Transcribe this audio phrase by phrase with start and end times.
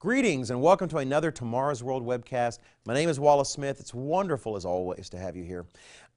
[0.00, 2.60] Greetings and welcome to another Tomorrow's World webcast.
[2.86, 3.80] My name is Wallace Smith.
[3.80, 5.66] It's wonderful, as always, to have you here.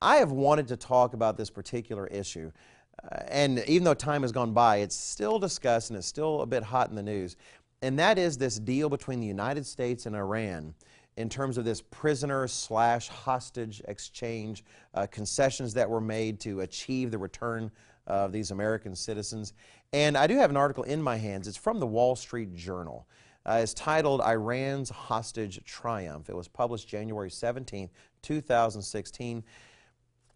[0.03, 2.51] I have wanted to talk about this particular issue,
[3.03, 6.45] uh, and even though time has gone by, it's still discussed and it's still a
[6.45, 7.37] bit hot in the news.
[7.81, 10.75] And that is this deal between the United States and Iran
[11.17, 14.63] in terms of this prisoner slash hostage exchange
[14.93, 17.71] uh, concessions that were made to achieve the return
[18.05, 19.53] of these American citizens.
[19.91, 21.47] And I do have an article in my hands.
[21.47, 23.07] It's from the Wall Street Journal.
[23.45, 26.29] Uh, it's titled Iran's Hostage Triumph.
[26.29, 27.89] It was published January 17,
[28.21, 29.43] 2016.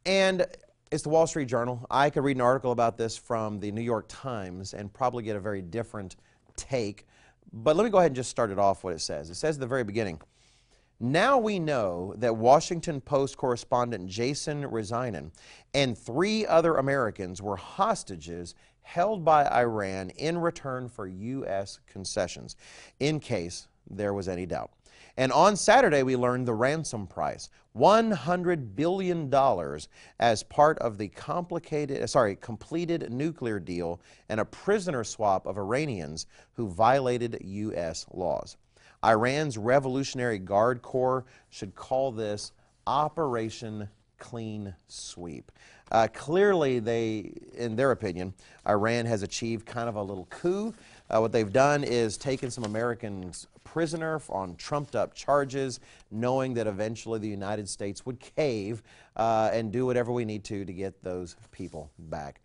[0.06, 0.46] And
[0.92, 1.86] it's the Wall Street Journal.
[1.90, 5.36] I could read an article about this from the New York Times and probably get
[5.36, 6.16] a very different
[6.56, 7.06] take.
[7.54, 9.30] But let me go ahead and just start it off what it says.
[9.30, 10.20] It says at the very beginning
[11.00, 15.32] now we know that Washington Post correspondent Jason Rezaian
[15.74, 21.80] and three other Americans were hostages held by Iran in return for U.S.
[21.88, 22.56] concessions,
[23.00, 24.72] in case there was any doubt.
[25.18, 29.34] And on Saturday, we learned the ransom price $100 billion
[30.20, 35.58] as part of the complicated, uh, sorry, completed nuclear deal and a prisoner swap of
[35.58, 38.06] Iranians who violated U.S.
[38.14, 38.56] laws.
[39.04, 42.52] Iran's Revolutionary Guard Corps should call this
[42.88, 45.52] Operation Clean Sweep.
[45.92, 48.34] Uh, clearly, they, in their opinion,
[48.68, 50.74] Iran has achieved kind of a little coup.
[51.10, 56.66] Uh, what they've done is taken some Americans prisoner on trumped up charges, knowing that
[56.66, 58.82] eventually the United States would cave
[59.16, 62.42] uh, and do whatever we need to to get those people back.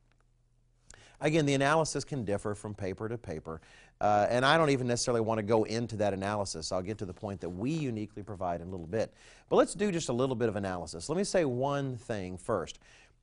[1.23, 3.61] Again, the analysis can differ from paper to paper,
[4.01, 6.73] uh, and I don't even necessarily want to go into that analysis.
[6.73, 9.12] I'll get to the point that we uniquely provide in a little bit.
[9.48, 11.09] But let's do just a little bit of analysis.
[11.09, 12.79] Let me say one thing first.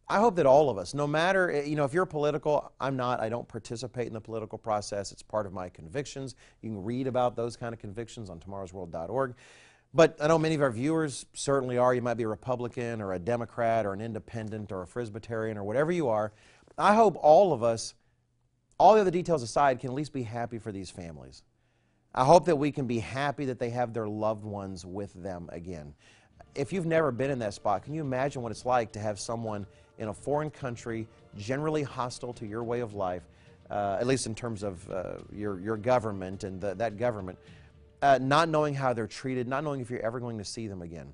[0.10, 2.96] I hope that all of us, no matter, eh, you know, if you're political, I'm
[2.96, 5.12] not, I don't participate in the political process.
[5.12, 6.36] It's part of my convictions.
[6.62, 9.36] You can read about those kind of convictions on tomorrowsworld.org.
[9.94, 11.94] But I know many of our viewers certainly are.
[11.94, 15.64] You might be a Republican or a Democrat or an independent or a Presbyterian or
[15.64, 16.32] whatever you are.
[16.78, 17.96] I hope all of us,
[18.80, 21.44] all the other details aside, can at least be happy for these families.
[22.14, 25.50] I hope that we can be happy that they have their loved ones with them
[25.52, 25.94] again.
[26.56, 29.20] If you've never been in that spot, can you imagine what it's like to have
[29.20, 29.68] someone
[30.00, 31.08] in a foreign country,
[31.38, 33.24] generally hostile to your way of life,
[33.70, 37.38] uh, at least in terms of uh, your, your government and the, that government,
[38.02, 40.82] uh, not knowing how they're treated, not knowing if you're ever going to see them
[40.82, 41.14] again?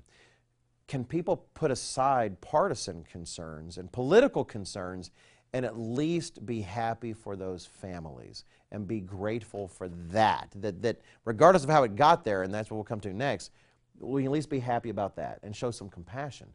[0.86, 5.10] Can people put aside partisan concerns and political concerns
[5.54, 10.48] and at least be happy for those families and be grateful for that.
[10.56, 13.52] That, that regardless of how it got there, and that's what we'll come to next,
[14.00, 16.48] we can at least be happy about that and show some compassion.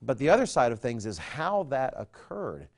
[0.00, 2.68] But the other side of things is how that occurred.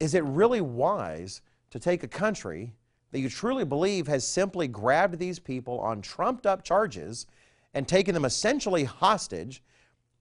[0.00, 1.40] Is it really wise
[1.70, 2.72] to take a country
[3.12, 7.26] that you truly believe has simply grabbed these people on trumped up charges
[7.74, 9.62] and taken them essentially hostage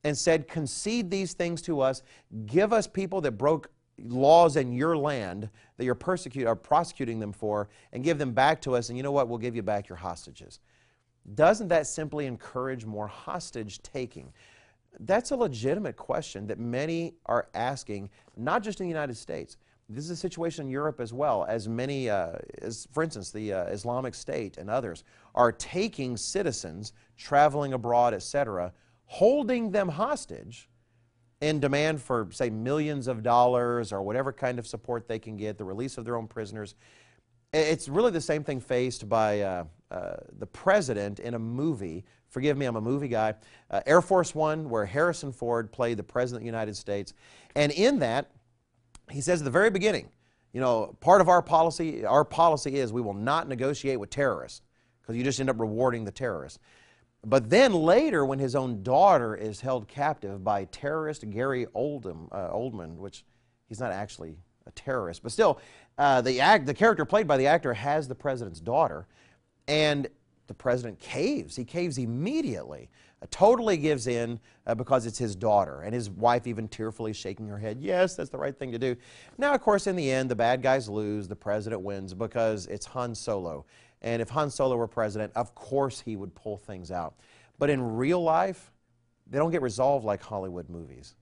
[0.04, 2.04] and said, concede these things to us,
[2.46, 3.72] give us people that broke
[4.04, 8.62] laws in your land that you're persecute, or prosecuting them for and give them back
[8.62, 9.28] to us, and you know what?
[9.28, 10.60] We'll give you back your hostages.
[11.36, 14.34] Doesn't that simply encourage more hostage taking?
[15.00, 19.58] That's a legitimate question that many are asking, not just in the United States.
[19.90, 23.54] This is a situation in Europe as well, as many, uh, as, for instance, the
[23.54, 25.04] uh, Islamic State and others
[25.36, 28.72] are taking citizens traveling abroad, etc.,
[29.06, 30.70] holding them hostage
[31.44, 35.58] in demand for, say, millions of dollars or whatever kind of support they can get,
[35.58, 36.76] the release of their own prisoners.
[37.52, 42.06] It's really the same thing faced by uh, uh, the president in a movie.
[42.30, 43.36] Forgive me, I'm a movie guy.
[43.70, 47.14] Uh, Air Force One, where Harrison Ford played the President of the United States.
[47.56, 48.32] And in that,
[49.12, 50.10] he says at the very beginning,
[50.54, 54.62] you know, part of our policy, our policy is we will not negotiate with terrorists
[55.02, 56.60] because you just end up rewarding the terrorists.
[57.26, 62.50] But then later, when his own daughter is held captive by terrorist Gary Oldham, uh,
[62.50, 63.24] Oldman, which
[63.70, 64.36] he's not actually
[64.66, 65.60] a terrorist, but still,
[65.98, 69.08] uh, the, act, the character played by the actor has the president's daughter,
[69.68, 70.08] and
[70.48, 71.56] the president caves.
[71.56, 72.90] He caves immediately,
[73.22, 74.38] uh, totally gives in
[74.68, 78.30] uh, because it's his daughter, and his wife even tearfully shaking her head, yes, that's
[78.30, 78.98] the right thing to do.
[79.38, 82.86] Now, of course, in the end, the bad guys lose, the president wins because it's
[82.88, 83.66] Han Solo.
[84.04, 87.16] And if Han Solo were president, of course he would pull things out.
[87.58, 88.72] But in real life,
[89.28, 91.16] they don't get resolved like Hollywood movies.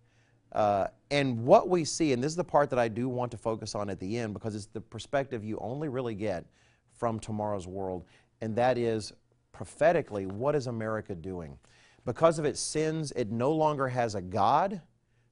[0.51, 3.37] Uh, and what we see, and this is the part that I do want to
[3.37, 6.45] focus on at the end because it's the perspective you only really get
[6.91, 8.03] from tomorrow's world,
[8.41, 9.13] and that is
[9.51, 11.57] prophetically, what is America doing?
[12.05, 14.81] Because of its sins, it no longer has a God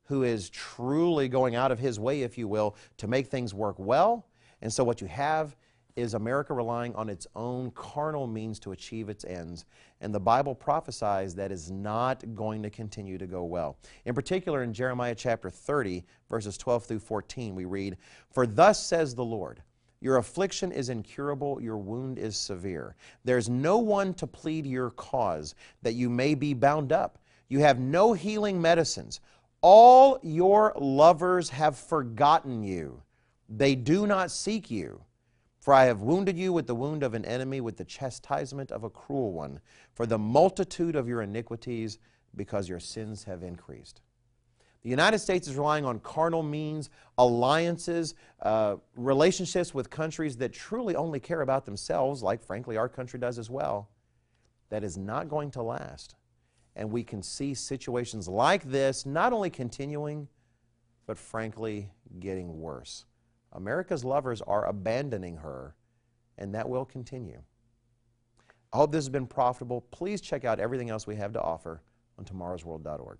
[0.04, 3.75] who is truly going out of his way, if you will, to make things work
[3.78, 4.25] well.
[4.62, 5.56] And so what you have
[6.00, 9.66] is America relying on its own carnal means to achieve its ends?
[10.01, 13.78] And the Bible prophesies that is not going to continue to go well.
[14.06, 17.98] In particular, in Jeremiah chapter 30, verses 12 through 14, we read,
[18.31, 19.62] For thus says the Lord,
[20.01, 22.96] your affliction is incurable, your wound is severe.
[23.25, 27.19] There's no one to plead your cause, that you may be bound up.
[27.50, 29.19] You have no healing medicines.
[29.62, 33.01] All your lovers have forgotten you.
[33.50, 35.01] They do not seek you.
[35.69, 38.83] For I have wounded you with the wound of an enemy, with the chastisement of
[38.83, 39.60] a cruel one,
[39.94, 42.00] for the multitude of your iniquities,
[42.36, 44.01] because your sins have increased.
[44.81, 46.89] The United States is relying on carnal means,
[47.19, 53.19] alliances, uh, relationships with countries that truly only care about themselves, like frankly our country
[53.19, 53.92] does as well.
[54.69, 56.15] That is not going to last.
[56.75, 60.30] And we can see situations like this not only continuing,
[61.06, 63.06] but frankly getting worse.
[63.54, 65.75] America's lovers are abandoning her,
[66.38, 67.42] and that will continue.
[68.72, 69.81] I hope this has been profitable.
[69.92, 71.81] Please check out everything else we have to offer
[72.18, 73.19] on tomorrowsworld.org.